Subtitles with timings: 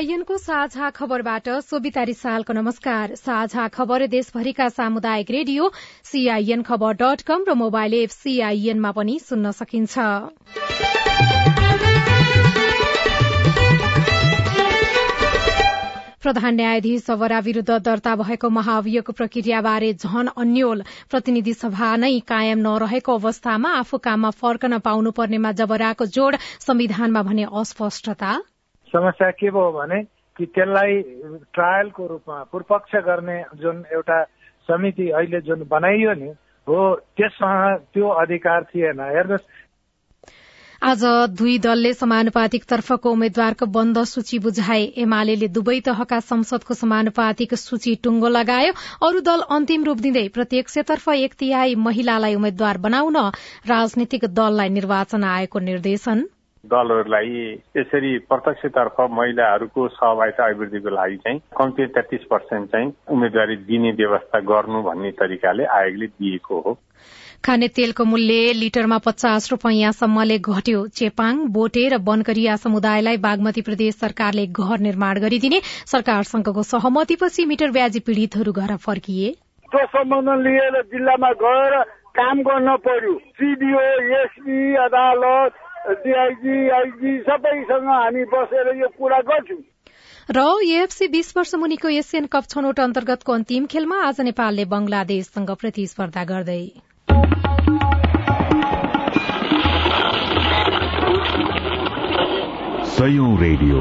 [0.00, 5.70] सीआईएनको साझा खबरबाट सोभिता रिसालको नमस्कार। साझा खबर देशभरिका सामुदायिक radio
[6.04, 9.98] CIN Khabar dot com र मोबाइल एप सीआईएनमा पनि सुन्न सकिन्छ।
[16.18, 23.18] प्रधान न्यायाधीश सवरा विरूद्ध दर्ता भएको महाभियोगको प्रक्रियाबारे झन अन्यल। प्रतिनिधि सभा नै कायम नरहेको
[23.20, 28.32] अवस्थामा आफू काममा फर्कन पाउनुपर्नेमा जबराको जोड़ संविधानमा भने अस्पष्टता।
[28.92, 30.02] समस्या के भयो भने
[30.36, 31.02] कि त्यसलाई
[31.54, 34.22] ट्रायलको रूपमा पूर्वपक्ष गर्ने जुन एउटा
[34.68, 36.30] समिति अहिले जुन बनाइयो नि
[36.66, 39.46] हो त्यससँग त्यो अधिकार थिएन। हेर्नुहोस्।
[40.82, 41.04] आज
[41.36, 48.28] दुई दलले समानुपातिक तर्फको उम्मेद्वारको बन्द सूची बुझाए। एमाले दुवै तहका संसदको समानुपातिक सूची टुङ्गो
[48.28, 48.72] लगायो।
[49.08, 53.16] अरू दल अन्तिम रूप दिँदै प्रत्यक्षतर्फ एक तिहाई महिलालाई उम्मेद्वार बनाउन
[53.68, 56.28] राजनीतिक दललाई निर्वाचन आयोगको निर्देशन।
[56.64, 57.30] दलहरूलाई
[57.76, 64.82] यसरी प्रत्यक्षतर्फ महिलाहरूको सहभागिता अभिवृद्धिको लागि चाहिँ कम्ती तेत्तिस पर्सेन्ट चाहिँ उम्मेदवारी दिने व्यवस्था गर्नु
[64.82, 66.78] भन्ने तरिकाले आयोगले दिएको हो।
[67.44, 74.46] खाने तेलको मूल्य लिटरमा पचास रूपियाँसम्मले घट्यो। चेपाङ बोटे र बनकरिया समुदायलाई बागमती प्रदेश सरकारले
[74.46, 75.60] घर निर्माण गरिदिने
[75.92, 79.32] सरकारसँगको सहमतिपछि मिटर ब्याजी पीड़ितहरू घर फर्किए।
[79.72, 81.80] त्यो सम्बन्ध लिएर जिल्लामा गएर
[82.20, 83.80] काम गर्न पर्यो। सिडिओ
[84.20, 89.62] एसपी अदालत डिआइजी आइजी सबैसँग हामी बसेर यो कुरा गर्छौँ।
[90.30, 96.24] र एएफसी बीस वर्ष मुनिको एसियन कप छनौट अन्तर्गतको अन्तिम खेलमा आज नेपालले बंगलादेशसँग प्रतिस्पर्धा
[96.24, 96.62] गर्दै।
[102.90, 103.80] सयौं रेडियो।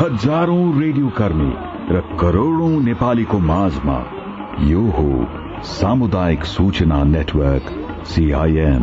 [0.00, 1.52] हजारौं रेडियो कर्मी
[1.94, 3.98] र करोड़ौं नेपालीको माझमा
[4.66, 5.08] यो हो
[5.70, 7.66] सामुदायिक सूचना नेटवर्क
[8.06, 8.82] सीआईएन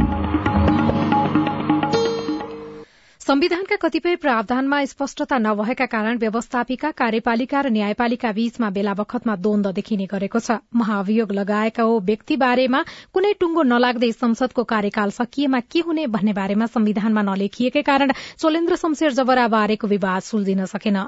[3.28, 10.06] संविधानका कतिपय प्रावधानमा स्पष्टता नभएका कारण व्यवस्थापिका कार्यपालिका र न्यायपालिका बीचमा बेला बखतमा द्वन्द देखिने
[10.08, 16.34] गरेको छ। महाभियोग लगाएका व्यक्ति बारेमा कुनै टुङ्गो नलाग्दै संसदको कार्यकाल सकिएमा के हुने भन्ने
[16.40, 21.04] बारेमा संविधानमा नलेखिएकै कारण चोलेन्द्र शमशेर जबरा बारेको विवाद सुल्झिन सकेन।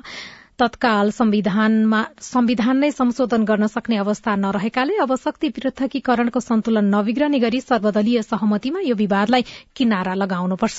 [0.59, 8.21] तत्काल संविधान नै संशोधन गर्न सक्ने अवस्था नरहेकाले अब शक्ति पृथकीकरणको सन्तुलन नबिग्रने गरी सर्वदलीय
[8.21, 9.43] सहमतिमा यो विवादलाई
[9.75, 10.77] किनारा लगाउनुपर्छ।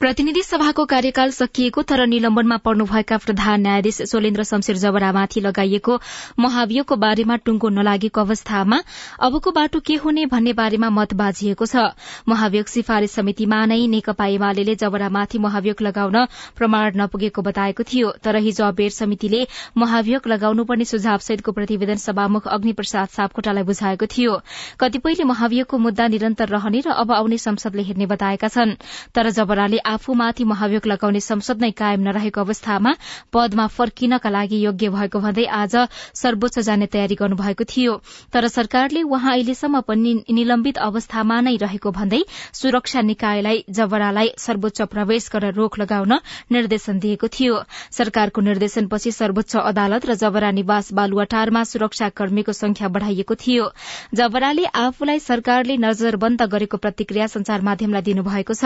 [0.00, 5.94] प्रतिनिधि सभाको कार्यकाल सकिएको तर निलम्बनमा पर्नुभएका प्रधान न्यायाधीश सोलेन्द्र शमशेर जबरामाथि लगाइएको
[6.38, 8.78] महाभियोगको बारेमा टुङ्गो नलागेको अवस्थामा
[9.24, 11.84] अबको बाटो के हुने भन्ने बारेमा मत बाझिएको छ।
[12.28, 16.26] महाभियोग सिफारिश समितिमा नै नेकपा एमाले जबरामाथि महाभियोग लगाउन
[16.60, 19.40] प्रमाण नपुगेको बताएको थियो। तर हिजो अबेर समितिले
[19.78, 24.36] महाभियोग लगाउनुपर्ने सुझावसहितको प्रतिवेदन सभामुख अग्निप्रसाद सापकोटालाई बुझाएको थियो।
[24.76, 28.76] कतिपयले महाभियोगको मुद्दा निरन्तर रहने र अब आउने संसदले हेर्ने बताएका छन्।
[29.16, 32.94] तर जबराले आफूमाथि महाभियोग लगाउने संसद नै कायम नरहेको अवस्थामा
[33.32, 35.76] पदमा फर्किनका लागि योग्य भएको भन्दै आज
[36.14, 37.96] सर्वोच्च जाने तयारी गर्नुभएको थियो।
[38.32, 42.22] तर सरकारले वहाँ अहिलेसम्म पनि निलम्बित अवस्थामा नै रहेको भन्दै
[42.54, 46.18] सुरक्षा निकायलाई जबरालाई सर्वोच्च प्रवेश गरेर रोक लगाउन
[46.52, 53.70] निर्देशन दिएको थियो। सरकारको निर्देशनपछि सर्वोच्च अदालत र जबरा निवास बालुवाटारमा सुरक्षाकर्मीको संख्या बढ़ाइएको थियो।
[54.14, 58.64] जबराले आफूलाई सरकारले नजरबन्द गरेको प्रतिक्रिया संचार माध्यमलाई दिनुभएको छ।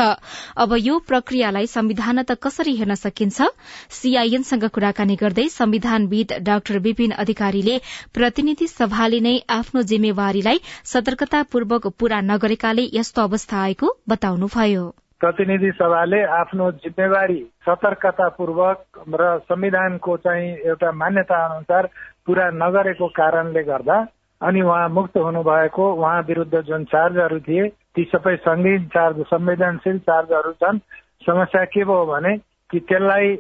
[0.56, 3.48] अब यो प्रक्रियालाई संविधान त कसरी हेर्न सकिन्छ?
[3.92, 7.76] सीआईएनसँग कुराकानी गर्दै संविधानविद डाक्टर विपिन अधिकारीले
[8.14, 14.84] प्रतिनिधि सभाले नै आफ्नो जिम्मेवारीलाई सतर्कतापूर्वक पूरा नगरेकाले यस्तो अवस्था आएको बताउनुभयो।
[15.20, 21.88] प्रतिनिधि सभाले आफ्नो जिम्मेवारी सतर्कतापूर्वक र संविधानको चाहिँ एउटा मान्यता अनुसार
[22.26, 23.98] पूरा नगरेको कारणले गर्दा
[24.40, 30.52] अनि उहाँ मुक्त हुनुभएको उहाँ विरूद्ध जुन चार्जहरू थिए ती सबै सङ्गीन चार्ज संवेदनशील चार्जहरू
[30.62, 30.78] छन्
[31.26, 32.36] समस्या के भयो भने
[32.70, 33.36] कि त्यसलाई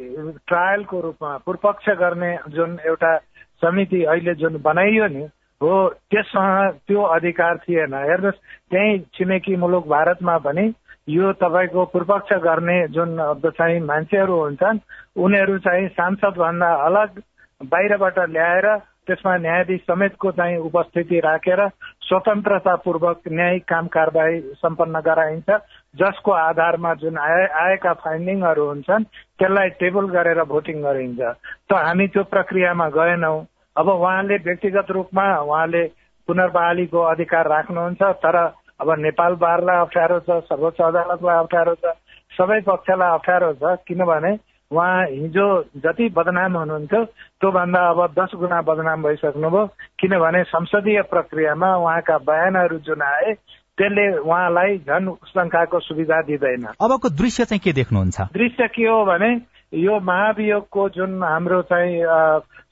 [0.46, 3.16] ट्रायलको रूपमा पूर्वपक्ष गर्ने जुन एउटा
[3.62, 5.22] समिति अहिले जुन बनाइयो नि
[5.60, 5.72] हो
[6.10, 10.72] त्यससँग त्यो अधिकार थिएन। हेर्नुहोस् त्यही छिमेकी मुलुक भारतमा पनि
[11.08, 13.16] यो तपाईँको पूर्वपक्ष गर्ने जुन
[13.46, 14.78] चाहिँ मान्छेहरू हुन्छन्
[15.16, 17.22] उनीहरू चाहिँ सांसदभन्दा अलग
[17.60, 18.66] बाहिरबाट ल्याएर
[19.06, 21.60] त्यसमा न्यायाधीश समेतको चाहिँ उपस्थिति राखेर
[22.08, 25.48] स्वतन्त्रतापूर्वक न्यायिक काम कारवाही सम्पन्न गराइन्छ।
[25.94, 29.04] जसको आधारमा जुन आएका फाइन्डिङहरू हुन्छन्
[29.38, 33.38] त्यसलाई टेबल गरेर भोटिङ गरिन्छ। त हामी त्यो प्रक्रियामा गएनौँ।
[33.76, 35.84] अब उहाँले व्यक्तिगत रूपमा उहाँले
[36.28, 38.36] पुनर्बहालीको अधिकार राख्नुहुन्छ तर
[38.80, 41.94] अब नेपाल बारलाई अप्ठ्यारो छ सर्वोच्च अदालतलाई अप्ठ्यारो छ
[42.32, 44.32] सबै पक्षलाई अप्ठ्यारो छ। किनभने
[44.72, 45.46] उहाँ हिजो
[45.82, 47.04] जति बदनाम हुनुहुन्थ्यो
[47.42, 49.66] त्योभन्दा अब दस गुणा बदनाम भइसक्नुभयो।
[49.98, 53.32] किनभने संसदीय प्रक्रियामा उहाँका बयानहरू जुन आए
[53.78, 58.20] त्यसले उहाँलाई झन शङ्काको सुविधा दिँदैन। अबको दृश्य चाहिँ के देख्नुहुन्छ?
[58.30, 59.30] दृश्य के हो भने
[59.74, 61.98] यो महाभियोगको जुन हाम्रो चाहिँ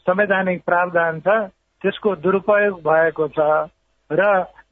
[0.06, 1.51] संवैधानिक प्रावधान छ
[1.83, 3.41] त्यसको दुरुपयोग भएको छ
[4.11, 4.23] र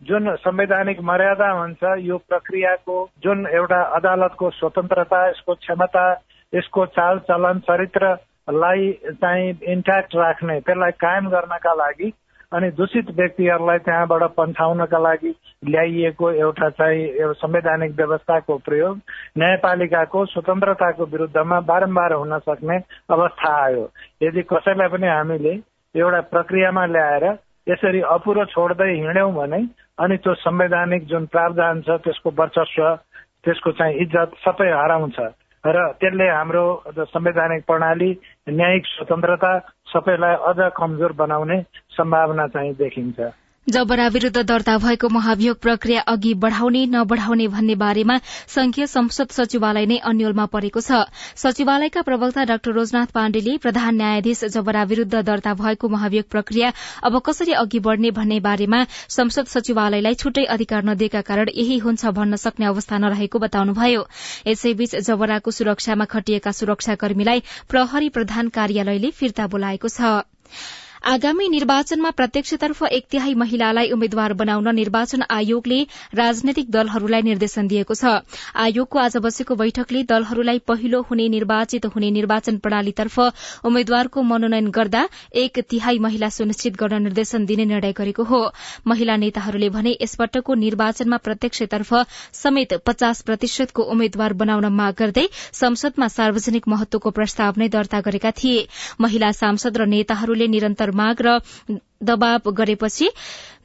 [0.02, 6.06] जुन संवैधानिक मर्यादा हुन्छ यो प्रक्रियाको जुन एउटा अदालतको स्वतन्त्रता यसको क्षमता
[6.52, 12.12] यसको चाल चलन चरित्रलाई चाहिँ इन्ट्याक्ट राख्ने त्यसलाई कायम गर्नका लागि
[12.52, 15.30] अनि दूषित व्यक्तिहरूलाई त्यहाँबाट पन्छाउनका लागि
[15.66, 19.00] ल्याइएको एउटा चाहिँ संवैधानिक व्यवस्थाको प्रयोग
[19.38, 22.76] न्यायपालिकाको स्वतन्त्रताको विरुद्धमा बारम्बार हुन सक्ने
[23.10, 23.88] अवस्था आयो।
[24.22, 25.54] यदि कसैलाई पनि हामीले
[25.94, 27.24] एउटा प्रक्रियामा ल्याएर
[27.68, 29.60] यसरी अपुरो छोड्दै हिँड्यौँ भने
[29.98, 32.94] अनि त्यो संवैधानिक जुन प्रावधान छ त्यसको वर्चस्व
[33.44, 35.18] त्यसको चाहिँ इज्जत सबै हराउँछ।
[35.64, 36.64] र त्यसले हाम्रो
[36.98, 38.10] संवैधानिक प्रणाली
[38.48, 39.58] न्यायिक स्वतन्त्रता
[39.92, 41.62] सबैलाई अझ कमजोर बनाउने
[41.96, 43.20] सम्भावना चाहिँ देखिन्छ।
[43.66, 48.18] जबरा विरूद्ध दर्ता भएको महाभियोग प्रक्रिया अघि बढ़ाउने नबढ़ाउने भन्ने बारेमा
[48.48, 51.00] संघीय संसद सचिवालय नै अन्यलमा परेको छ।
[51.36, 56.72] सचिवालयका प्रवक्ता डाक्टर रोजनाथ पाण्डेले प्रधान न्यायाधीश जबरा विरूद्ध दर्ता भएको महाभियोग प्रक्रिया
[57.02, 62.36] अब कसरी अघि बढ़ने भन्ने बारेमा संसद सचिवालयलाई छुट्टै अधिकार नदिएका कारण यही हुन्छ भन्न
[62.38, 64.06] सक्ने अवस्था नरहेको बताउनुभयो।
[64.46, 70.16] यसैबीच जबराको सुरक्षामा खटिएका सुरक्षाकर्मीलाई प्रहरी प्रधान कार्यालयले फिर्ता बोलाएको छ।
[71.06, 75.76] आगामी निर्वाचनमा प्रत्यक्षतर्फ एक तिहाई महिलालाई उम्मेद्वार बनाउन निर्वाचन आयोगले
[76.14, 78.14] राजनैतिक दलहरूलाई निर्देशन दिएको छ।
[78.56, 83.18] आयोगको आज बसेको बैठकले दलहरूलाई पहिलो हुने निर्वाचित हुने निर्वाचन प्रणालीतर्फ
[83.64, 85.02] उम्मेद्वारको मनोनयन गर्दा
[85.36, 88.42] एक तिहाई महिला सुनिश्चित गर्न निर्देशन दिने निर्णय गरेको हो।
[88.86, 91.94] महिला नेताहरूले भने यसपटकको निर्वाचनमा प्रत्यक्षतर्फ
[92.34, 98.66] समेत पचास प्रतिशतको उम्मेद्वार बनाउन माग गर्दै संसदमा सार्वजनिक महत्वको प्रस्ताव नै दर्ता गरेका थिए।
[99.00, 101.38] महिला सांसद र नेताहरूले निरन्तर माग र
[102.02, 103.08] दबाव गरेपछि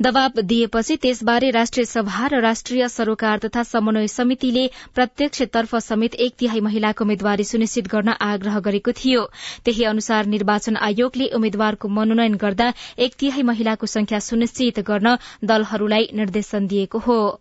[0.01, 6.60] दबाव दिएपछि त्यसबारे राष्ट्रिय सभा र राष्ट्रिय सरोकार तथा समन्वय समितिले प्रत्यक्षतर्फ समेत एक तिहाई
[6.60, 9.25] महिलाको उम्मेद्वारी सुनिश्चित गर्न आग्रह गरेको थियो।
[9.66, 16.68] त्यही अनुसार निर्वाचन आयोगले उम्मेद्वारको मनोनयन गर्दा एक तिहाई महिलाको संख्या सुनिश्चित गर्न दलहरूलाई निर्देशन
[16.68, 17.41] दिएको हो।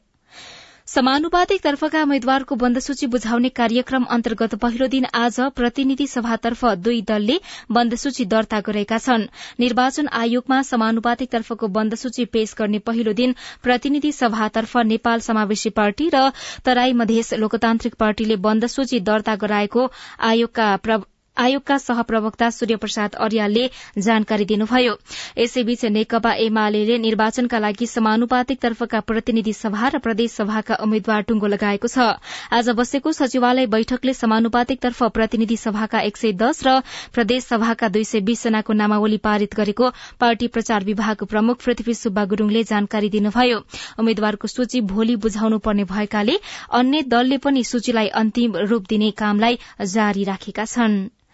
[0.90, 7.36] समानुपातिक तर्फका उम्मेद्वारको बन्दसूची बुझाउने कार्यक्रम अन्तर्गत पहिलो दिन आज प्रतिनिधि सभातर्फ दुई दलले
[7.76, 9.26] बन्दसूची दर्ता गरेका छन्।
[9.60, 16.24] निर्वाचन आयोगमा समानुपातिक तर्फको बन्दसूची पेश गर्ने पहिलो दिन प्रतिनिधि सभातर्फ नेपाल समावेशी पार्टी र
[16.64, 19.86] तराई मधेस लोकतान्त्रिक पार्टीले बन्दसूची दर्ता गराएको
[20.32, 20.68] आयोगका
[21.40, 23.64] आयोगका सहप्रवक्ता सूर्य प्रसाद अर्यालले
[23.98, 24.94] जानकारी दिनुभयो।
[25.38, 31.88] यसैबीच नेकपा एमाले निर्वाचनका लागि समानुपातिक तर्फका प्रतिनिधि सभा र प्रदेश सभाका उम्मेद्वार टुंगो लगाएको
[31.88, 32.20] छ।
[32.52, 36.80] आज बसेको सचिवालय बैठकले समानुपातिक तर्फ प्रतिनिधि सभाका एक सय दस र
[37.14, 39.90] प्रदेश सभाका दुई सय बीस जनाको नामावली पारित गरेको
[40.20, 43.58] पार्टी प्रचार विभाग प्रमुख पृथ्वी सुब्बा गुरूङले जानकारी दिनुभयो।
[43.98, 46.38] उम्मेद्वारको सूची भोलि बुझाउनु पर्ने भएकाले
[46.74, 51.08] अन्य दलले पनि सूचीलाई अन्तिम रूप दिने कामलाई जारी राखेका छनृ।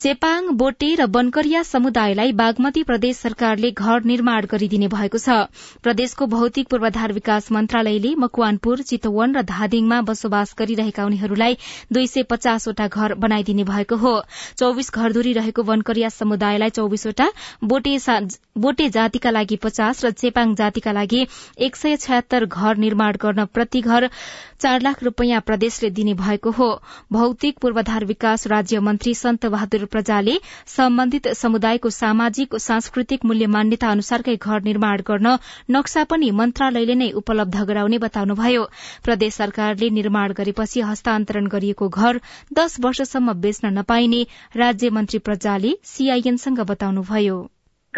[0.00, 5.38] चेपाङ बोटे र बनकरिया समुदायलाई बागमती प्रदेश सरकारले घर निर्माण गरिदिने भएको छ।
[5.82, 11.56] प्रदेशको भौतिक पूर्वाधार विकास मन्त्रालयले मकवानपुर चितवन र धादिङमा बसोबास गरिरहेका उनीहरूलाई
[11.92, 14.12] दुई सय पचासवटा घर बनाइदिने भएको हो।
[14.58, 17.26] चौविस घरधुरी रहेको वनकरिया समुदायलाई चौविसवटा
[17.64, 21.26] बोटे जातिका लागि पचास र चेपाङ जातिका लागि
[21.60, 24.08] एक सय छयत्तर घर निर्माण गर्न प्रति घर
[24.62, 26.70] चार लाख रूपियाँ प्रदेशले दिने भएको हो।
[27.12, 30.36] भौतिक पूर्वाधार विकास राज्य मन्त्री सन्त बहादुर प्रजाले
[30.76, 35.36] सम्बन्धित समुदायको सामाजिक सांस्कृतिक मूल्य मान्यता अनुसारकै घर निर्माण गर्न
[35.70, 38.64] नक्सा पनि मन्त्रालयले नै उपलब्ध गराउने बताउनुभयो।
[39.04, 42.20] प्रदेश सरकारले निर्माण गरेपछि हस्तान्तरण गरिएको घर
[42.54, 44.24] दश वर्षसम्म बेच्न नपाइने
[44.56, 47.38] राज्य मन्त्री प्रजाले सीआईएनसँग बताउनुभयो।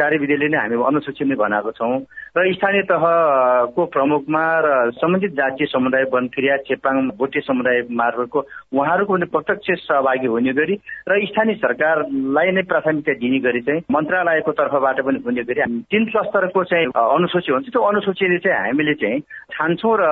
[0.01, 1.99] कार्यविधिले नै हामी अनुसूचीमै बनाएको छौँ
[2.37, 8.41] र स्थानीय तहको प्रमुखमा र सम्बन्धित जातीय समुदाय वनक्रिया चेपाङ भोटे समुदाय मार्फतको
[8.73, 10.75] उहाँहरूको पनि प्रत्यक्ष सहभागी हुने गरी
[11.09, 16.65] र स्थानीय सरकारलाई नै प्राथमिकता दिने गरी चाहिँ मन्त्रालयको तर्फबाट पनि हुने गरी तिन स्तरको
[16.71, 19.21] चाहिँ अनुसूची हुन्छ। त्यो अनुसूचीले चाहिँ हामीले चाहिँ
[19.55, 20.05] छान्छौँ र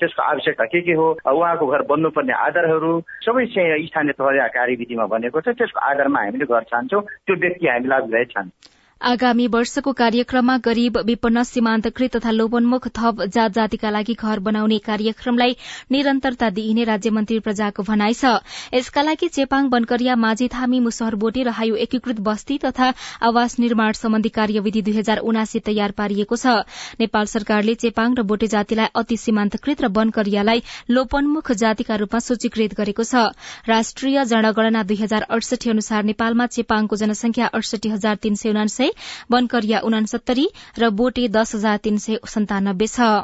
[0.00, 5.40] त्यसको आवश्यकता के के हो उहाँको घर बन्नुपर्ने आधारहरू सबै चाहिँ स्थानीय तह कार्यविधिमा भनेको
[5.40, 10.96] छ। त्यसको आधारमा हामीले घर छान्छौँ। त्यो व्यक्ति हामीलाई अभिलाई छान्छौँ। आगामी वर्षको कार्यक्रममा गरीब
[11.06, 15.56] विपन्न सीमान्तकृत तथा लोभोन्मुख थप जात जातिका लागि घर बनाउने कार्यक्रमलाई
[15.92, 18.32] निरन्तरता दिइने राज्यमन्त्री प्रजाको भनाइ छ।
[18.74, 22.92] यसका लागि चेपाङ बनकरिया माझीथामी मुसहरबोटे र हायु एकीकृत बस्ती तथा
[23.22, 26.54] आवास निर्माण सम्बन्धी कार्यविधि दुई हजार उनासी तयार पारिएको छ।
[27.02, 33.08] नेपाल सरकारले चेपाङ र बोटे जातिलाई अति सीमान्तकृत र बनकरियालाई लोपन्मुख जातिका रूपमा सूचीकृत गरेको
[33.10, 33.26] छ।
[33.66, 38.90] राष्ट्रिय जनगणना दुई हजार अडसठी अनुसार नेपालमा चेपाङको जनसंख्या अडसठी हजार तीन सय
[39.30, 43.14] बनकरिया उनासत्तरी र बोटे दस हजार तीन सय सन्तानब्बे छ।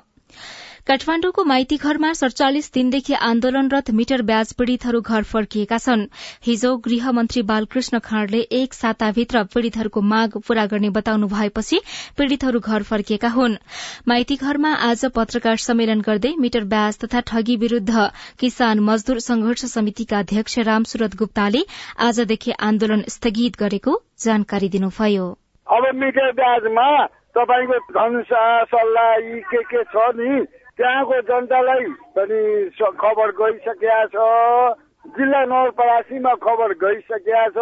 [0.89, 6.05] काठमाण्डुको माइती घरमा सड़चालिस दिनदेखि आन्दोलनरत मिटर ब्याज पीड़ितहरू घर फर्किएका छन्।
[6.47, 11.81] हिजो गृहमन्त्री बालकृष्ण खाँडले एक साताभित्र पीड़ितहरूको माग पूरा गर्ने बताउनु भएपछि
[12.19, 13.57] पीड़ितहरू घर फर्किएका हुन्।
[14.09, 18.09] माइती घरमा आज पत्रकार सम्मेलन गर्दै मिटर ब्याज तथा ठगी विरूद्ध
[18.41, 21.63] किसान मजदूर संघर्ष समितिका अध्यक्ष रामसुरत गुप्ताले
[22.09, 25.29] आजदेखि आन्दोलन स्थगित गरेको जानकारी दिनुभयो।
[25.69, 26.89] अब मिटर ब्याजमा
[27.37, 30.45] तपाईँको धनुषा सल्लाह यी के के छ नि
[30.79, 31.85] त्यहाँको जनतालाई
[32.17, 32.41] पनि
[32.99, 34.17] खबर गइसकेका छ।
[35.17, 37.59] जिल्ला नवलपरासीमा खबर गइसकेका छ।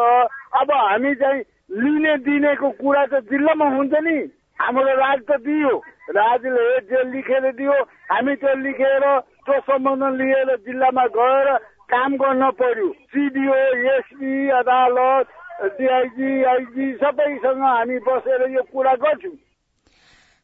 [0.60, 1.42] अब हामी चाहिँ
[1.82, 4.16] लिने दिनेको कुरा त जिल्लामा हुन्छ नि।
[4.60, 5.74] हाम्रो राज त दियो।
[6.16, 7.76] राजले जे लेखेर दियो
[8.12, 9.04] हामी त्यो लेखेर
[9.46, 11.48] त्यो सम्बन्ध लिएर जिल्लामा गएर
[11.90, 13.54] काम गर्न पर्यो। सिडिओ
[13.96, 15.26] एसपी अदालत
[15.58, 19.36] डिआइजी आइजी सबैसँग हामी बसेर यो कुरा गर्छौँ।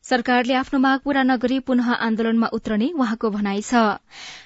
[0.05, 3.83] सरकारले आफ्नो माग पूरा नगरी पुनः आन्दोलनमा उत्रने उहाँको भनाइ छ।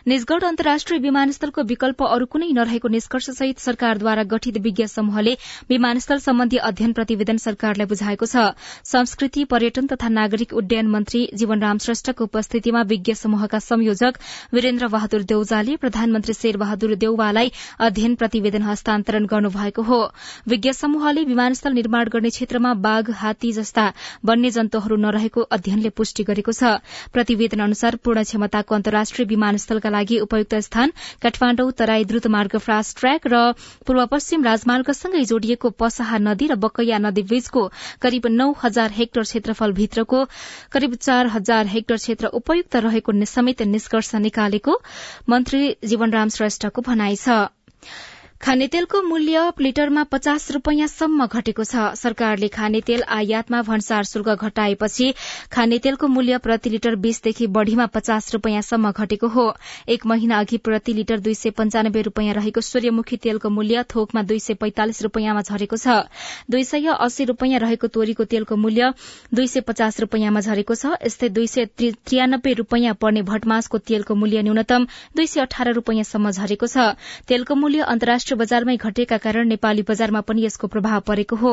[0.06, 5.32] निजगढ़ अन्तर्राष्ट्रिय विमानस्थलको विकल्प अरू कुनै नरहेको निष्कर्षसहित सरकारद्वारा गठित विज्ञ समूहले
[5.70, 8.44] विमानस्थल सम्बन्धी अध्ययन प्रतिवेदन सरकारलाई बुझाएको छ।
[8.84, 14.20] संस्कृति पर्यटन तथा नागरिक उड्डयन मन्त्री जीवनराम श्रेष्ठको उपस्थितिमा विज्ञ समूहका संयोजक
[14.52, 20.00] वीरेन्द्र बहादुर देउजाले प्रधानमन्त्री शेरबहादुर देउवालाई अध्ययन प्रतिवेदन हस्तान्तरण गर्नुभएको हो।
[20.48, 23.92] विज्ञ समूहले विमानस्थल निर्माण गर्ने क्षेत्रमा बाघ हात्ती जस्ता
[24.24, 26.80] वन्य जन्तुहरू नरहेको अध्ययनले पुष्टि गरेको छ।
[27.12, 33.26] प्रतिवेदन अनुसार पूर्ण क्षमताको अन्तर्राष्ट्रिय विमानस्थलका लागि उपयुक्त स्थान काठमाण्डु तराई द्रुत मार्ग फास्ट ट्र्याक
[33.26, 33.42] र
[33.86, 37.62] पूर्व पश्चिम राजमार्गसँगै जोडिएको पसहा नदी र बकैया नदी बीचको
[38.02, 40.24] करिब नौ हजार हेक्टर क्षेत्रफल भित्रको
[40.72, 44.80] करिब चार हजार हेक्टर क्षेत्र उपयुक्त रहेको समेत निष्कर्ष निकालेको
[45.28, 47.38] मन्त्री जीवनराम श्रेष्ठको भनाइ छ।
[48.40, 55.12] खानेतेलको मूल्य लिटरमा पचास रूपियाँसम्म घटेको छ। सरकारले खानेतेल आयातमा भन्सार शुल्क घटाएपछि
[55.52, 59.46] खानेतेलको मूल्य प्रति लिटर बीसदेखि बढ़ीमा पचास रूपियाँसम्म घटेको हो।
[59.88, 64.38] एक महिना अघि प्रति लिटर दुई सय पञ्चानब्बे रूपियाँ रहेको सूर्यमुखी तेलको मूल्य थोकमा दुई
[64.38, 65.96] सय पैंतालिस रूपियाँमा झरेको छ।
[66.50, 68.92] दुई सय अस्सी रूपियाँ रहेको तोरीको तेलको मूल्य
[69.32, 74.42] दुई सय पचास रूपियाँमा झरेको छ। यस्तै दुई सय त्रियानब्बे रूपियाँ पर्ने भटमासको तेलको मूल्य
[74.42, 76.94] न्यूनतम दुई सय अठार रूपियाँसम्म झरेको छ।
[77.26, 81.52] तेलको मूल्य अन्तर्राष्ट्रिय बजारमै घटेका कारण नेपाली बजारमा पनि यसको प्रभाव परेको हो।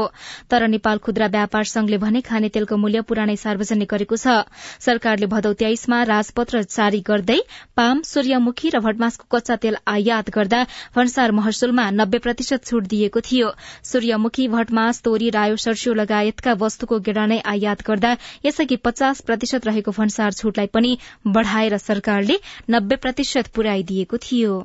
[0.49, 4.49] तर नेपाल खुद्रा व्यापार संघले भने खाने तेलको मूल्य पुरानै सार्वजनिक गरेको छ।
[4.79, 7.39] सरकारले भदौ तेइसमा राजपत्र जारी गर्दै
[7.75, 10.63] पाम सूर्यमुखी र भटमासको कच्चा तेल आयात गर्दा
[10.95, 13.51] भन्सार महसुलमा नब्बे प्रतिशत छूट दिएको थियो।
[13.83, 18.15] सूर्यमुखी भटमास तोरी रायो सर्स्यो लगायतका वस्तुको गेडा नै आयात गर्दा
[18.45, 22.39] यसअघि पचास प्रतिशत रहेको भन्सार छूटलाई पनि बढ़ाएर सरकारले
[22.69, 24.63] नब्बे प्रतिशत पुर्याइदिएको थियो।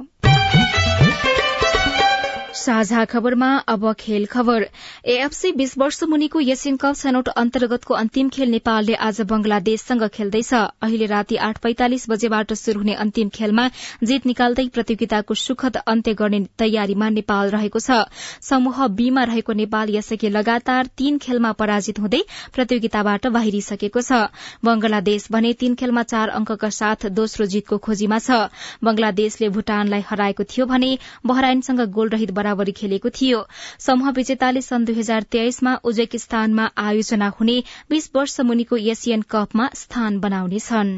[2.68, 4.64] साझा खबरमा अब खेल खबर।
[5.06, 11.06] एएफसी बीस वर्ष मुनिको एसियन कप छनौट अन्तर्गतको अन्तिम खेल नेपालले आज बंगलादेशसँग खेल्दैछ। अहिले
[11.08, 13.64] राति आठ पैंतालिस बजेबाट शुरू हुने अन्तिम खेलमा
[14.04, 18.04] जीत निकाल्दै प्रतियोगिताको सुखद अन्त्य गर्ने तयारीमा नेपाल रहेको छ।
[18.42, 22.22] समूह बीमा रहेको नेपाल यसअघि लगातार तीन खेलमा पराजित हुँदै
[22.52, 24.20] प्रतियोगिताबाट बाहिरिसकेको छ।
[24.62, 28.44] बंगलादेश भने तीन खेलमा चार अंकका साथ दोस्रो जीतको खोजीमा छ।
[28.84, 30.92] बंगलादेशले भूटानलाई हराएको थियो भने
[31.26, 33.38] बहराइनसँग गोल रहित बराबरी खेलेको थियो।
[33.79, 37.57] समूह विजेताले सन् दुई हजार तेइसमा उज्वेकिस्तानमा आयोजना हुने
[37.91, 40.91] बीस वर्ष मुनिको एसियन कपमा स्थान बनाउनेछन्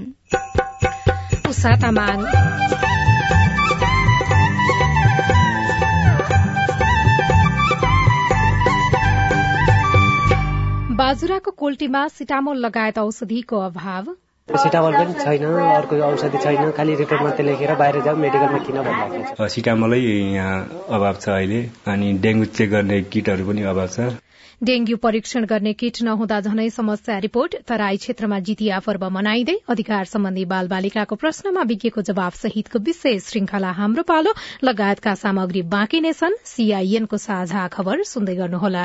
[11.00, 14.17] बाजुराको कोल्टीमा सिटामोल लगायत औषधिको अभाव।
[14.57, 18.78] सिटामल पनि छैन अर्को औषधि छैन खालि रिपोर्ट मात्रै लेखेर बाहिर जाऊ मेडिकलमा किन
[19.37, 20.57] छ। सिटामलै यहाँ
[20.90, 24.11] अभाव छ अहिले अनि डेङ्गु चेक गर्ने किटहरू पनि अभाव छ।
[24.62, 30.45] डेंगू परीक्षण गर्ने किट नहुँदा झनै समस्या रिपोर्ट तराई क्षेत्रमा जितिया पर्व मनाइँदै अधिकार सम्बन्धी
[30.52, 36.37] बाल बालिकाको प्रश्नमा विज्ञको जवाब सहितको विशेष श्रृंखला हाम्रो पालो लगायतका सामग्री बाँकी नै छन्।
[36.47, 38.85] सीआईएनको साझा खबर सुन्दै गर्नुहोला।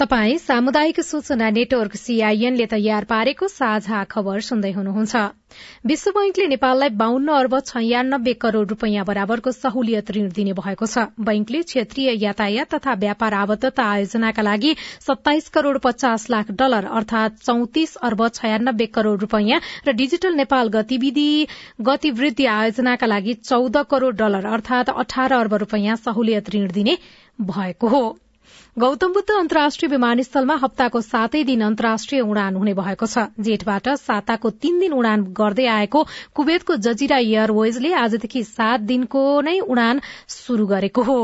[0.00, 5.24] तपाई सामुदायिक सूचना नेटवर्क सीआईएन ले तयार पारेको साझा खबर सुन्दै हुनुहुन्छ।
[5.86, 11.60] विश्व बैंकले नेपाललाई बाहन्न अर्ब छयानब्बे करोड़ रूपियाँ बराबरको सहुलियत ऋण दिने भएको छ। बैंकले
[11.64, 14.72] क्षेत्रीय यातायात तथा व्यापार आबद्धता आयोजनाका लागि
[15.08, 21.28] सत्ताइस करोड़ पचास लाख डलर अर्थात चौतिस अर्ब छयानब्बे करोड़ रूपियाँ र डिजिटल नेपाल गतिविधि
[21.90, 26.98] गतिवृद्धि आयोजनाका लागि चौध करोड़ डलर अर्थात अठार अर्ब रूपियाँ सहुलियत ऋण दिने
[27.52, 28.04] भएको हो।
[28.78, 34.78] गौतम बुद्ध अन्तर्राष्ट्रिय विमानस्थलमा हप्ताको सातै दिन अन्तर्राष्ट्रिय उडान हुने भएको छ। जेठबाट साताको तीन
[34.78, 40.00] दिन उडान गर्दै आएको कुवेतको जजिरा एयरवेजले आजदेखि सात दिनको नै उडान
[40.30, 41.20] शुरू गरेको हो।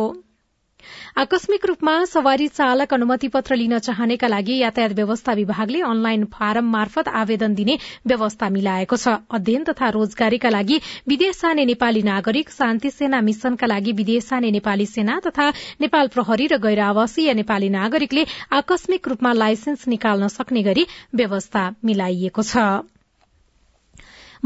[1.16, 7.08] आकस्मिक रूपमा सवारी चालक अनुमति पत्र लिन चाहनेका लागि यातायात व्यवस्था विभागले अनलाइन फारम मार्फत
[7.10, 13.20] आवेदन दिने व्यवस्था मिलाएको छ। अध्ययन तथा रोजगारीका लागि विदेश जाने नेपाली नागरिक शान्ति सेना
[13.20, 15.48] मिशनका लागि विदेश जाने नेपाली सेना तथा
[15.80, 18.26] नेपाल प्रहरी र गैर आवासीय नेपाली नागरिकले
[18.58, 22.66] आकस्मिक रूपमा लाइसेन्स निकाल्न सक्ने गरी व्यवस्था मिलाइएको छ।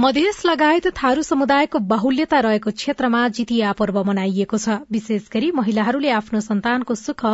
[0.00, 6.40] मधेस लगायत थारू समुदायको बाहुल्यता रहेको क्षेत्रमा जितिया पर्व मनाइएको छ। विशेष गरी महिलाहरूले आफ्नो
[6.40, 7.24] सन्तानको सुख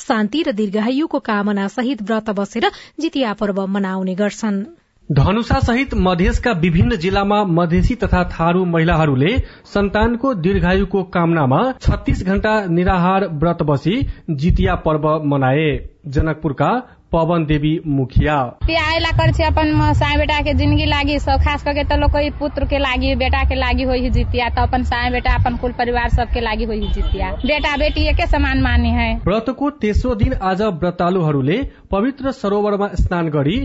[0.00, 4.62] शान्ति र दीर्घायुको कामना सहित व्रत बसेर जितिया पर्व मनाउने गर्छन्।
[5.08, 9.36] धनुषा सहित मधेसका विभिन्न जिल्लामा मधेसी तथा थारू महिलाहरूले
[9.74, 14.00] सन्तानको दीर्घायुको कामनामा छत्तीस घण्टा निराहार व्रत बसी
[14.40, 15.72] जितिया पर्व मनाए।
[16.08, 16.70] जनकपुरका
[17.14, 18.36] पवन देवी मुखिया।
[18.78, 23.14] आयला कर अपन साय बेटा के जिंदगी लागी खास करके तो लोग पुत्र के लागी
[23.16, 26.74] बेटा के लागी हो जितिया तो अपन साय बेटा अपन कुल परिवार सबके लागी हो
[26.74, 33.28] जितिया। बेटा बेटी एके समान माने है। व्रतको तेस्रो दिन आज व्रतालुहरूले पवित्र सरोवरमा स्नान
[33.30, 33.58] गरी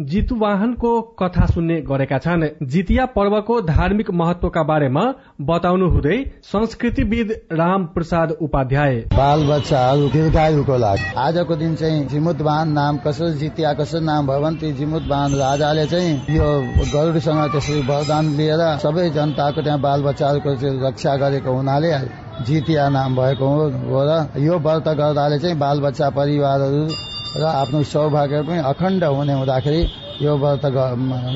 [0.00, 5.04] जितुवाहनको कथा सुन्ने गरेका छन्। जितिया पर्वको धार्मिक महत्वका बारेमा
[5.40, 12.98] बताउनु हुँदै संस्कृतिविद राम प्रसाद उपाध्याय। बाल बच्चाहरू दीर्घायुको लागि। आजको दिन चाहिँ जिमुतवाहन नाम
[12.98, 16.50] कसरी जितिया कसरी नाम भयो भने जिमुतवाहन राजाले चाहिँ यो
[16.92, 20.50] गरुडसँग त्यसरी वरदान लिएर सबै जनताको त्यहाँ बाल बच्चाहरूको
[20.88, 21.92] रक्षा गरेको हुनाले
[22.44, 24.12] जितिया नाम भएको हो र
[24.44, 26.86] यो व्रत गर्दाले चाहिँ बाल बच्चा परिवारहरू
[27.36, 29.80] र आफ्नो सौभाग्य पनि अखण्ड हुने हुँदाखेरि
[30.22, 30.64] यो व्रत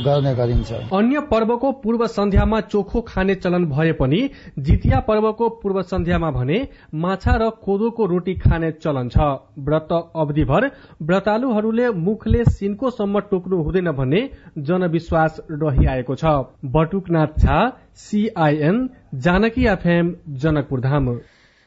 [0.04, 4.20] गर्ने गरिन्छ। अन्य पर्वको पूर्व सन्ध्यामा चोखो खाने चलन भए पनि
[4.58, 6.58] जितिया पर्वको पूर्व सन्ध्यामा भने
[6.94, 9.18] माछा र कोदोको रोटी खाने चलन छ।
[9.58, 10.70] व्रत अवधिभर
[11.02, 14.22] व्रतालुहरूले मुखले सिन्कोसम्म टोक्नु हुँदैन भन्ने
[14.60, 16.24] जनविश्वास रहिआएको छ।
[16.72, 17.58] Batuknath Jha
[18.00, 21.12] CIN Janaki FM Janakpur Dham.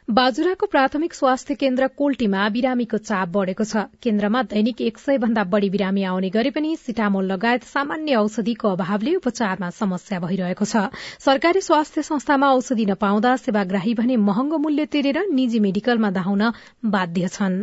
[0.10, 5.70] बाजुराको प्राथमिक स्वास्थ्य केन्द्र कोल्टीमा बिरामीको चाप बढ़ेको छ। केन्द्रमा दैनिक एक सय भन्दा बढ़ी
[5.70, 10.92] बिरामी आउने गरे पनि सिटामोल लगायत सामान्य औषधिको अभावले उपचारमा समस्या भइरहेको छ।
[11.24, 16.52] सरकारी स्वास्थ्य संस्थामा औषधि नपाउँदा सेवाग्राही भने महँगो मूल्य तिरेर निजी मेडिकलमा धाउन
[16.98, 17.58] बाध्य छन्।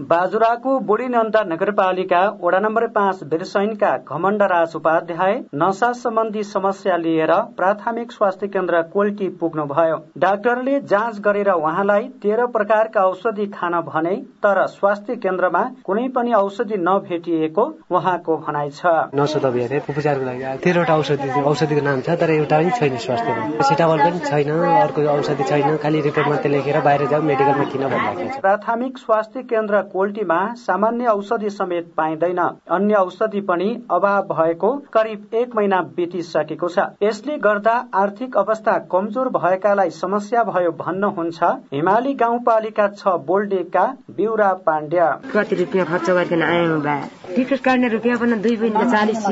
[0.00, 7.32] बाजुराको बुढी नन्दा नगरपालिका वडा नम्बर पाँच बिरसैनका घमण्ड राज उपाध्याय नशा सम्बन्धी समस्या लिएर
[7.56, 14.66] प्राथमिक स्वास्थ्य केन्द्र कोल्टी पुग्नुभयो। डाक्टरले जाँच गरेर उहाँलाई तेह्र प्रकारका औषधि खान भने तर
[14.66, 19.38] स्वास्थ्य केन्द्रमा कुनै पनि औषधि नभेटिएको उहाँको भनाइ छ। नसो
[21.44, 23.46] औषधिको नाम छ तर एउटा पनि छैन स्वास्थ्यमा।
[24.02, 28.98] पनि छैन अर्को औषधि छैन खालि रिपोर्ट मात्रै लेखेर बाहिर जाऊ मेडिकलमा किन भन्दाखेरि। प्राथमिक
[28.98, 32.38] स्वास्थ्य केन्द्र कोल्टीमा सामान्य औषधि समेत पाइँदैन।
[32.70, 39.28] अन्य औषधि पनि अभाव भएको करिब एक महिना बितिसकेको छ। यसले गर्दा आर्थिक अवस्था कमजोर
[39.36, 41.40] भएकालाई समस्या भयो भन्नुहुन्छ
[41.74, 43.84] हिमाली गाउँपालिका छ बोल्डेका
[44.16, 46.96] बिउरा पाण्ड्या। कति रुपियाँ खर्च गरिकन आयौँ बा?
[47.36, 49.24] टिकट काट्ने रुपियाँ पनि दुई बहिनीले चालिस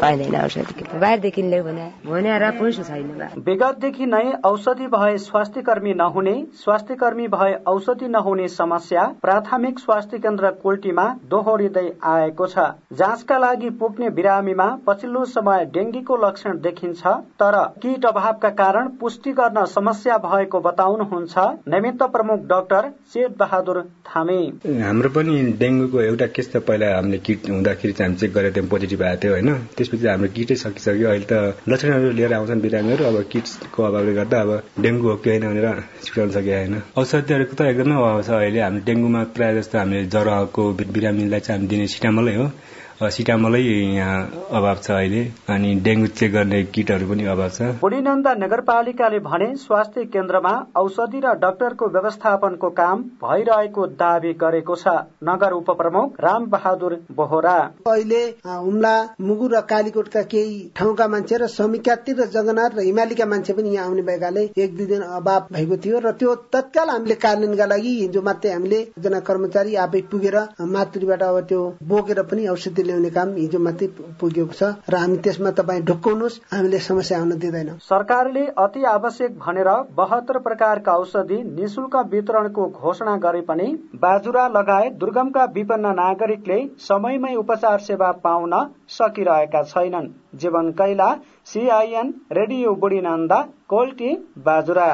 [0.00, 7.26] पाइँदैन औषधि बाहिरदेखि भने पैसा छैन विगतदेखि नै औषधि भए स्वास्थ्य कर्मी नहुने स्वास्थ्य कर्मी
[7.28, 14.68] भए औषधि नहुने समस्या प्राथमिक स्वास्थ्य केन्द्र कोल्टीमा दोहोरिँदै आएको छ। जाँचका लागि पुग्ने बिरामीमा
[14.86, 17.06] पछिल्लो समय डेङ्गीको लक्षण देखिन्छ
[17.42, 24.40] तर किट अभावका कारण पुष्टि गर्न समस्या भएको बताउनुहुन्छ निमित्त प्रमुख डाक्टर चेत बहादुर थामे।
[24.82, 28.64] हाम्रो पनि डेङ्गुको एउटा केस त पहिला हामीले किट हुँदाखेरि चाहिँ हामी चेक गरेर त्यो
[28.72, 31.34] पोजिटिभ आएको थियो होइन। त्यसपछि हाम्रो किटै सकिसक्यो। अहिले त
[31.68, 34.50] लक्षणहरू लिएर आउँछन् बिरामीहरू। अब किट्सको अभावले गर्दा अब
[34.82, 35.68] डेङ्गु हो कि होइन भनेर
[36.04, 40.62] छुट्याउन सकेको होइन। औषधिहरूको त एकदमै अभाव छ। अहिले हामी डेङ्गुमा प्रायः जस्तो हामीले ज्वरोको
[40.94, 42.46] बिरामीलाई चाहिँ हामी दिने सिटामलै हो।
[43.10, 44.18] सिटामलै यहाँ
[44.52, 50.04] अभाव छ अहिले। अनि डेङ्गु चेक गर्ने किटहरू पनि अभाव छ। बुढीनन्दा नगरपालिकाले भने स्वास्थ्य
[50.12, 57.56] केन्द्रमा औषधि र डाक्टरको व्यवस्थापनको काम भइरहेको दावी गरेको छ। नगर उपप्रमुख राम बहादुर बोहरा।
[57.86, 63.52] अहिले हुम्ला मुगु र कालीकोटका केही ठाउँका मान्छे र समिकाती र जगन्नाथ र हिमालीका मान्छे
[63.52, 67.66] पनि यहाँ आउने भएकाले एक दुई दिन अभाव भएको थियो र त्यो तत्काल हामीले कार्यान्वयनका
[67.66, 70.38] लागि हिजो मात्रै हामीले एकजना कर्मचारी आफै पुगेर
[70.72, 73.88] मातृबाट अब त्यो बोकेर पनि औषधि ल्याउने काम हिजो मात्रै
[74.20, 79.70] पुगेको छ र हामी त्यसमा तपाईँ ढुक्काउनुहोस् हामीले समस्या आउन दिँदैनौँ। सरकारले अति आवश्यक भनेर
[79.96, 83.68] बहत्तर प्रकारका औषधि निशुल्क वितरणको घोषणा गरे पनि
[84.02, 88.54] बाजुरा लगायत दुर्गमका विपन्न नागरिकले समयमै उपचार सेवा पाउन
[88.90, 91.08] सकिरहेका छैनन्। Jeevan Kaila
[91.46, 94.88] CIN radio Budhinanda Kolti Bajura.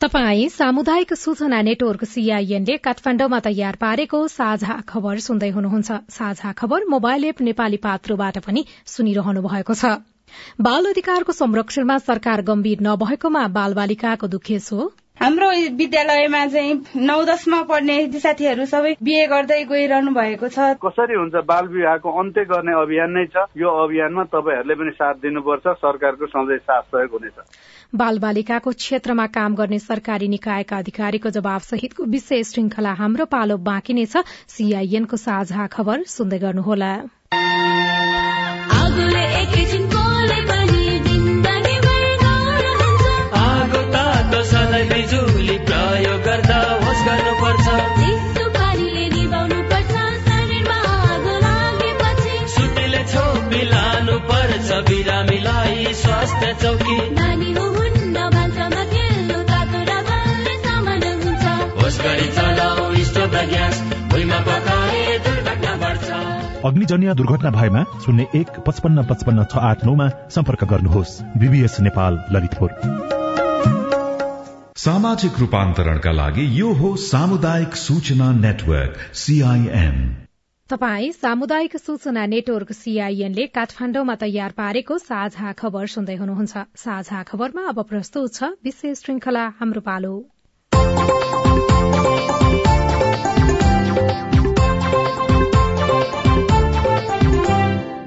[0.00, 7.24] तपाई सामुदायिक सूचना नेटवर्क सीआईएनले काठमाडौँमा तयार पारेको साझा खबर सुन्दै हुनुहुन्छ। साझा खबर मोबाइल
[7.24, 9.94] एप नेपाली पात्रोबाट पनि सुनिरहनु भएको छ।
[10.60, 14.68] बाल अधिकारको संरक्षणमा सरकार गम्भीर नभएकोमा बाल बालिकाको दुखेस।
[15.16, 21.40] हाम्रो विद्यालयमा चाहिँ नौ दसमा पढ्ने साथीहरू सबै बिहे गर्दै गइरहनु भएको छ। कसरी हुन्छ?
[21.40, 26.58] बाल विवाहको अन्त्य गर्ने अभियान नै छ। यो अभियानमा तपाईँहरूले पनि साथ दिनुपर्छ। सरकारको सधैँ
[26.68, 27.36] साथ सहयोग हुनेछ।
[27.96, 33.94] बाल बालिकाको क्षेत्रमा काम गर्ने सरकारी निकायका अधिकारीको जवाब सहितको विशेष श्रृंखला हाम्रो पालो बाँकी
[33.94, 36.92] नै छ। सीआईएनको साझा खबर सुन्दै गर्नुहोला।
[63.46, 63.80] ग्यास
[64.10, 66.08] भुइँमा पकाए दुर्घटना बढ्छ।
[66.64, 72.70] अग्निजन्य दुर्घटना भएमा शून्य एक पचपन्न पचपन्न छ आठ नौमा सम्पर्क गर्नुहोस्। बीबीएस नेपाल ललितपुर।
[74.76, 79.96] सामाजिक रूपान्तरणका लागि यो हो सामुदायिक सूचना नेटवर्क सीआईएन
[80.70, 87.82] तपाई सामुदायिक सूचना नेटवर्क सीआईएनले काठमाडौँमा तयार पारेको साझा खबर सुन्दै हुनुहुन्छ। साझा खबरमा अब
[87.90, 90.14] प्रस्तुत छ विशेष श्रृंखला हाम्रो पालो।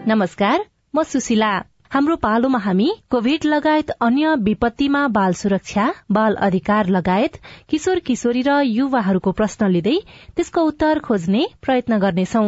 [0.09, 0.61] नमस्कार
[0.95, 1.49] म सुशीला।
[1.93, 7.37] हाम्रो पालोमा हामी कोविड लगायत अन्य विपत्तिमा बाल सुरक्षा बाल अधिकार लगायत
[7.69, 9.93] किशोर किशोरी र युवाहरूको प्रश्न लिँदै
[10.35, 12.43] त्यसको उत्तर खोज्ने प्रयत्न गर्नेछौ।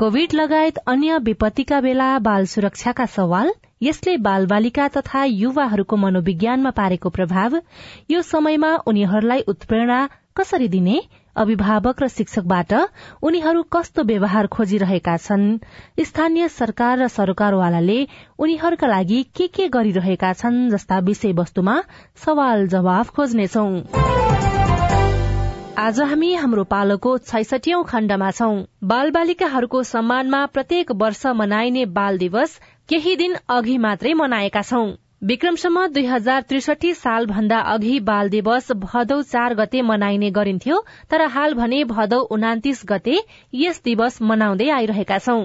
[0.00, 7.08] कोविड लगायत अन्य विपत्तिका बेला बाल सुरक्षाका सवाल यसले बाल बालिका तथा युवाहरूको मनोविज्ञानमा पारेको
[7.10, 7.60] प्रभाव
[8.10, 11.00] यो समयमा उनीहरूलाई उत्प्रेरणा कसरी दिने
[11.36, 12.72] अभिभावक र शिक्षकबाट
[13.22, 15.58] उनीहरू कस्तो व्यवहार खोजिरहेका छन्?
[16.00, 17.98] स्थानीय सरकार र सरकारवालाले
[18.38, 21.76] उनीहरूका लागि के के गरिरहेका छन् जस्ता विषयवस्तुमा
[22.24, 23.66] सवाल जवाफ खोज्नेछौ।
[25.78, 32.60] आज हामी हाम्रो पालोको छैसठीौं खण्डमा छौं। बाल बालिकाहरूको सम्मानमा प्रत्येक वर्ष मनाइने बाल दिवस
[32.88, 34.86] केही दिन अघि मात्रै मनाएका छौं।
[35.22, 40.78] विक्रमसम्म दुई हजार त्रिसठी साल भन्दा अघि बाल दिवस भदौ चार गते मनाइने गरिन्थ्यो
[41.10, 43.18] तर हाल भने भदौ उनातिस गते
[43.54, 45.44] यस दिवस मनाउँदै आइरहेका छौं।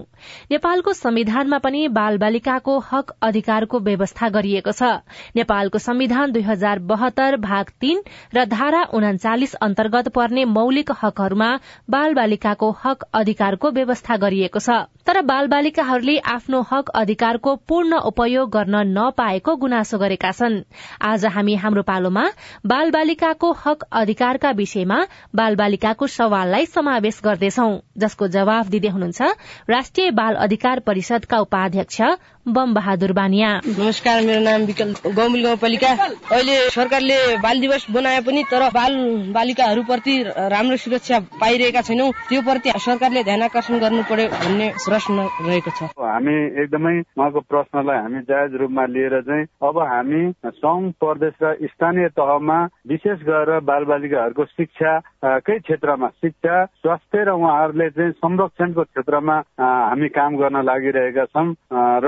[0.52, 4.90] नेपालको संविधानमा पनि बाल बालिकाको हक अधिकारको व्यवस्था गरिएको छ।
[5.36, 8.02] नेपालको संविधान दुई हजार बहत्तर भाग तीन
[8.34, 11.52] र धारा उनाचालिस अन्तर्गत पर्ने मौलिक हकहरूमा
[11.90, 18.76] बाल बालिकाको हक अधिकारको व्यवस्था गरिएको छ। तर बालबालिकाहरूले आफ्नो हक अधिकारको पूर्ण उपयोग गर्न
[18.90, 20.58] नपाएको गुनासो गरेका छन्।
[21.02, 22.24] आज हामी हाम्रो पालोमा
[22.66, 24.98] बालबालिकाको हक अधिकारका विषयमा
[25.36, 27.68] बालबालिकाको सवाललाई समावेश गर्दैछौ
[27.98, 29.32] जसको जवाब दिँदै हुनुहुन्छ
[29.70, 32.02] राष्ट्रिय बाल अधिकार परिषदका उपाध्यक्ष
[32.48, 35.92] बम बहादुर बानिया। नमस्कार मेरो नाम विकल गौमुल गाउँपालिका।
[36.32, 38.94] अहिले सरकारले बाल दिवस बनाए पनि तर बाल
[39.36, 40.16] बालिकाहरूप्रति
[40.48, 45.92] राम्रो सुरक्षा पाइरहेका छैनौँ। त्यो प्रति सरकारले ध्यान आकर्षण गर्नु पर्यो भन्ने प्रश्न रहेको छ।
[45.92, 52.08] हामी एकदमै उहाँको प्रश्नलाई हामी जायज रूपमा लिएर चाहिँ अब हामी सङ्घ प्रदेश र स्थानीय
[52.16, 56.08] तहमा विशेष गरेर बाल बालिकाहरूको शिक्षाकै क्षेत्रमा?
[56.24, 61.52] शिक्षा स्वास्थ्य र उहाँहरूले चाहिँ संरक्षणको क्षेत्रमा हामी काम गर्न लागिरहेका छौँ।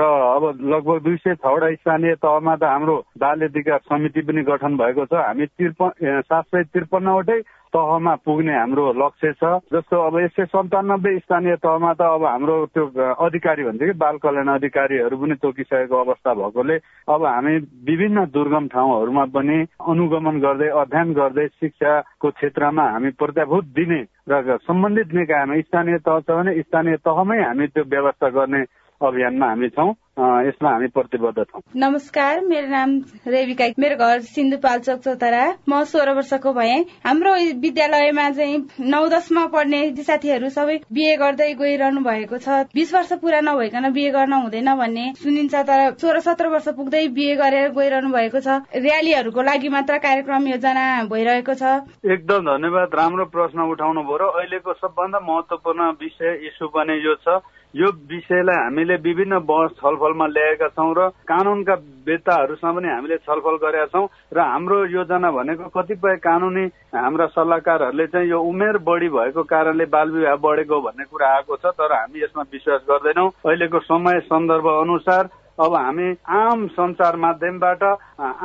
[0.30, 5.04] अब लगभग दुई सय छवटा स्थानीय तहमा त हाम्रो बाल अधिकार समिति पनि गठन भएको
[5.06, 7.40] छ। हामी त्रिपन्न सात सय त्रिपन्नवटै
[7.72, 12.56] तहमा पुग्ने हाम्रो लक्ष्य छ। जस्तो अब एक सय सन्तानब्बे स्थानीय तहमा त अब हाम्रो
[12.74, 12.86] त्यो
[13.26, 16.76] अधिकारी भन्छ कि बाल कल्याण अधिकारीहरू पनि तोकिसकेको अवस्था भएकोले
[17.14, 24.02] अब हामी विभिन्न दुर्गम ठाउँहरूमा पनि अनुगमन गर्दै अध्ययन गर्दै शिक्षाको क्षेत्रमा हामी प्रत्याभूत दिने
[24.30, 28.62] र सम्बन्धित निकायमा स्थानीय तह छ भने स्थानीय तहमै हामी त्यो व्यवस्था गर्ने
[29.00, 32.90] अभियानमा हामी छौँ। यसमा हामी प्रतिबद्ध छौँ। नमस्कार मेरो नाम
[33.26, 39.80] रेविका मेरो घर सिन्धुपाल्चोक चौतारा। म सोह्र वर्षको भए। हाम्रो विद्यालयमा चाहिँ नौ दसमा पढ्ने
[40.04, 45.04] साथीहरू सबै बिए गर्दै गइरहनु भएको छ। बिस वर्ष पुरा नभइकन बिए गर्न हुँदैन भन्ने
[45.22, 50.48] सुनिन्छ तर सोह्र सत्र वर्ष पुग्दै बिए गरेर गइरहनु भएको छ। र्यालीहरूको लागि मात्र कार्यक्रम
[50.48, 51.62] योजना भइरहेको छ।
[52.04, 57.40] एकदम धन्यवाद। राम्रो प्रश्न उठाउनु भयो र अहिलेको सबभन्दा महत्वपूर्ण विषय इस्यु पनि यो छ।
[57.74, 63.86] यो विषयलाई हामीले विभिन्न बहस छलफलमा ल्याएका छौँ र कानूनका वेताहरूसँग पनि हामीले छलफल गरेका
[63.86, 69.86] छौँ र हाम्रो योजना भनेको कतिपय कानूनी हाम्रा सल्लाहकारहरूले चाहिँ यो उमेर बढी भएको कारणले
[69.86, 74.66] बाल विवाह बढेको भन्ने कुरा आएको छ तर हामी यसमा विश्वास गर्दैनौँ। अहिलेको समय सन्दर्भ
[74.66, 77.82] अनुसार अब हामी आम संचार माध्यमबाट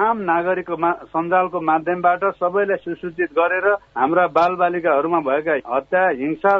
[0.03, 0.75] आम नागरिकको
[1.07, 6.57] सञ्जालको माध्यमबाट सबैलाई सुसूचित गरेर हाम्रा बाल बालिकाहरूमा भएका हत्या हिंसा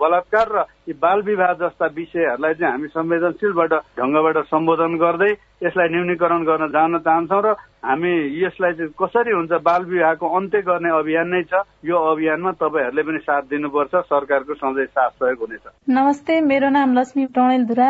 [0.00, 5.32] बलात्कार र यी बाल विवाह जस्ता विषयहरूलाई चाहिँ हामी संवेदनशीलबाट ढङ्गबाट सम्बोधन गर्दै
[5.62, 8.12] यसलाई न्यूनीकरण गर्न जान चाहन्छौँ र हामी
[8.44, 13.18] यसलाई चाहिँ कसरी हुन्छ बाल विवाहको अन्त्य गर्ने अभियान नै छ। यो अभियानमा तपाईँहरूले पनि
[13.24, 17.88] साथ दिनुपर्छ। सरकारको सधैँ साथ सहयोग हुनेछ। नमस्ते मेरो नाम लक्ष्मी टणेलधुरा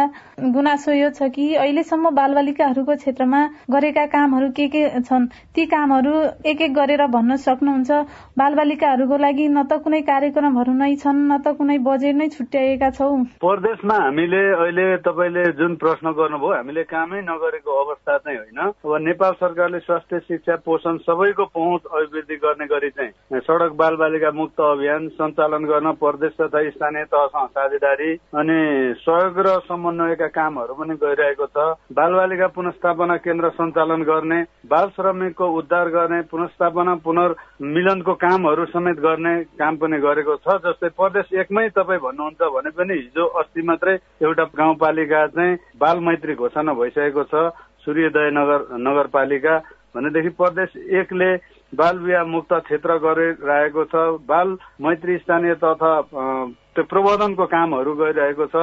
[0.55, 5.27] गुनासो यो छ कि अहिलेसम्म बालबालिकाहरूको क्षेत्रमा गरेका कामहरू के के छन्?
[5.55, 6.15] ती कामहरू
[6.47, 7.91] एक एक गरेर भन्न सक्नुहुन्छ।
[8.39, 13.11] बालबालिकाहरूको लागि न त कुनै कार्यक्रमहरू नै छन् न त कुनै बजेट नै छुट्याएका छौ।
[13.43, 17.21] प्रदेशमा हामीले अहिले तपाईँले जुन प्रश्न गर्नुभयो हामीले कामै
[17.61, 22.91] नगरेको अवस्था चाहिँ होइन। अब नेपाल सरकारले स्वास्थ्य शिक्षा पोषण सबैको पहुँच अभिवृद्धि गर्ने गरी
[22.91, 28.59] चाहिँ सड़क बाल बालिका मुक्त अभियान सञ्चालन गर्न प्रदेश तथा स्थानीय तहसँग साझेदारी अनि
[29.01, 35.47] सहयोग र समन्वयका कामहरू पनि गइरहेको छ। बाल बालिका पुनस्थापना केन्द्र सञ्चालन गर्ने बाल श्रमिकको
[35.59, 42.01] उद्धार गर्ने पुनस्थापना पुनर्मिलनको कामहरू समेत गर्ने काम पनि गरेको छ जस्तै प्रदेश एकमै तपाईँ
[42.01, 47.50] भन्नुहुन्छ भने पनि हिजो अस्ति मात्रै एउटा गाउँपालिका चाहिँ बाल मैत्री घोषणा भइसकेको छ।
[47.85, 49.57] सूर्योदय नगर नगरपालिका
[49.95, 51.31] भनेदेखि प्रदेश एकले
[51.73, 54.49] बाल विवाह मुक्त क्षेत्र गरिरहेको छ। बाल
[54.81, 58.57] मैत्री स्थानीय तथा त्यो प्रबन्धनको कामहरू गरिरहेको छ।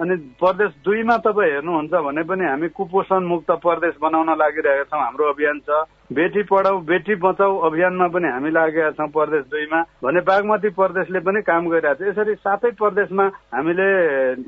[0.00, 5.24] अनि प्रदेश दुईमा तपाईँ हेर्नुहुन्छ भने पनि हामी कुपोषण मुक्त प्रदेश बनाउन लागिरहेका छौँ। हाम्रो
[5.32, 5.70] अभियान छ।
[6.10, 11.40] बेटी पढाऊ बेटी बचाऊ अभियानमा पनि हामी लागेका छौँ प्रदेश दुईमा। भने बागमती प्रदेशले पनि
[11.46, 13.88] काम गरिरहेको छ। यसरी सातै प्रदेशमा हामीले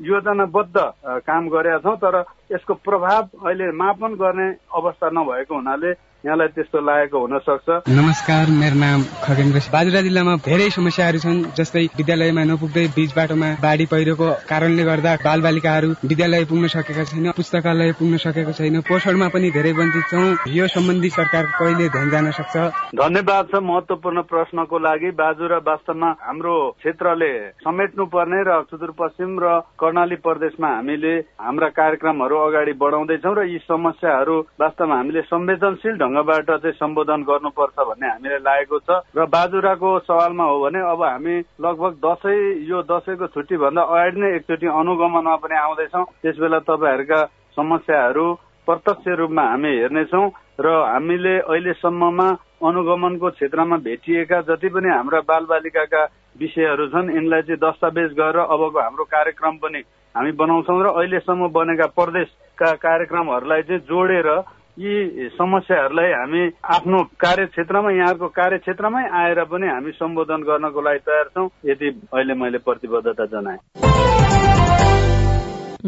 [0.03, 0.77] योजनाबद्ध
[1.23, 2.15] काम गरेका छौँ तर
[2.51, 5.91] यसको प्रभाव अहिले मापन गर्ने अवस्था नभएको हुनाले
[6.23, 11.83] यहाँलाई त्यस्तो लागेको हुन सक्छ नमस्कार मेरो नाम खगेन्द्र बाजुरा जिल्लामा धेरै समस्याहरू छन् जस्तै
[11.99, 17.91] विद्यालयमा नपुग्दै बीच बाटोमा बाढी पहिरोको कारणले गर्दा बाल बालिकाहरू विद्यालय पुग्न सकेका छैन पुस्तकालय
[17.99, 22.55] पुग्न सकेको छैन पोषणमा पनि धेरै वञ्चित छौँ। यो सम्बन्धी सरकार कहिले ध्यान जान सक्छ?
[22.95, 27.31] धन्यवाद छ महत्वपूर्ण प्रश्नको लागि। बाजुरा वास्तवमा हाम्रो क्षेत्रले
[27.67, 34.39] समेट्नु पर्ने र सुदूरपश्चिम र कर्णाली प्रदेशमा हामीले हाम्रा कार्यक्रमहरू अगाडि बढाउँदैछौँ र यी समस्याहरू
[34.63, 40.45] वास्तवमा हामीले संवेदनशील ढङ्ग ढङ्गबाट चाहिँ सम्बोधन गर्नुपर्छ भन्ने हामीलाई लागेको छ र बाजुराको सवालमा
[40.45, 45.55] हो भने अब हामी लगभग दसैँ यो दसैँको छुट्टी भन्दा अगाडि नै एकचोटि अनुगमनमा पनि
[45.57, 47.19] आउँदैछौँ। त्यस बेला तपाईँहरूका
[47.57, 48.25] समस्याहरू
[48.67, 50.25] प्रत्यक्ष रूपमा हामी हेर्नेछौँ
[50.59, 52.27] र हामीले अहिलेसम्ममा
[52.63, 56.03] अनुगमनको क्षेत्रमा भेटिएका जति पनि हाम्रा बालबालिकाका
[56.39, 59.81] विषयहरू छन् यिनलाई चाहिँ दस्तावेज गरेर अबको हाम्रो कार्यक्रम पनि
[60.15, 64.29] हामी बनाउँछौँ र अहिलेसम्म बनेका प्रदेशका कार्यक्रमहरूलाई चाहिँ जोडेर
[64.77, 71.47] यी समस्याहरूलाई हामी आफ्नो कार्यक्षेत्रमा यहाँको कार्यक्षेत्रमै आएर पनि हामी सम्बोधन गर्नको लागि तयार छौँ।
[71.65, 73.59] यदि अहिले मैले प्रतिबद्धता जनाएँ।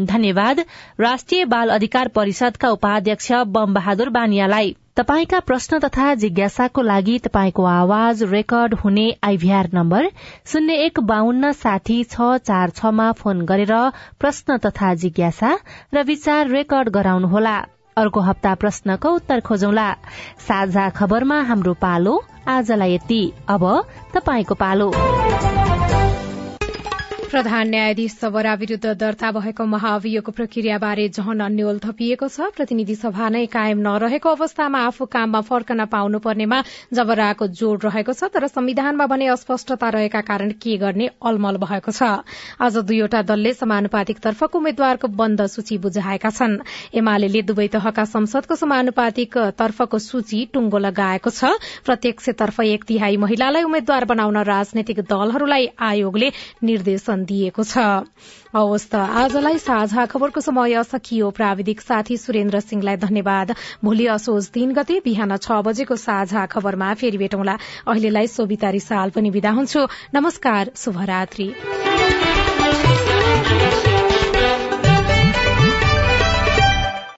[0.06, 0.60] धन्यवाद।
[1.00, 8.22] राष्ट्रिय बाल अधिकार परिषदका उपाध्यक्ष बम बहादुर बानियालाई। तपाईँका प्रश्न तथा जिज्ञासाको लागि तपाईँको आवाज
[8.32, 10.08] रेकर्ड हुने आइभीआर नम्बर
[10.46, 13.78] शून्य एक बाहन्न साठी छ चार छमा फोन गरेर
[14.20, 15.56] प्रश्न तथा जिज्ञासा
[15.94, 17.62] र विचार रेकर्ड गराउनुहोला।
[17.96, 19.92] अर्को हप्ता प्रश्नको उत्तर खोजौला।
[20.48, 22.14] साझा खबरमा हाम्रो पालो
[22.48, 23.64] आजलाई यति। अब
[24.14, 24.92] तपाईँको पालो।
[27.30, 33.44] प्रधान न्यायाधीश सबरा विरूद्ध दर्ता भएको महाअभियोगको प्रक्रियाबारे झन अन्यल थपिएको छ। प्रतिनिधि सभा नै
[33.50, 36.62] कायम नरहेको अवस्थामा आफू काममा फर्कन पाउनुपर्नेमा
[36.94, 42.22] जबराको जोड़ रहेको छ तर संविधानमा भने अस्पष्टता रहेका कारण के गर्ने अलमल भएको छ।
[42.62, 46.56] आज दुईवटा दलले समानुपातिक तर्फको उम्मेद्वारको बन्द सूची बुझाएका छन्।
[46.94, 54.04] एमाले दुवै तहका संसदको समानुपातिक तर्फको सूची टुंगो लगाएको छ। प्रत्यक्षतर्फ एक तिहाई महिलालाई उम्मेद्वार
[54.06, 56.30] बनाउन राजनैतिक दलहरूलाई आयोगले
[56.62, 57.78] निर्देशन दिएको छ।
[58.56, 64.72] हवस् त। आजलाई साझा खबरको समय सकियो। प्राविधिक साथी सुरेन्द्र सिंहलाई धन्यवाद। भोलि असोज तीन
[64.72, 70.70] गते बिहान छ बजेको साझा खबरमा फेरि भेटौँला। अहिलेलाई सोभिता रिसाल पनि विदा हुन्छु। नमस्कार।
[70.76, 71.52] शुभरात्री।